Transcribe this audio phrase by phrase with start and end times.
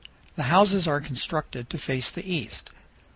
[0.35, 2.71] The houses are constructed to face the east.